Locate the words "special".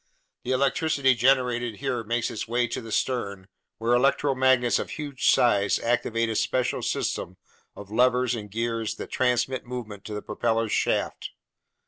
6.35-6.81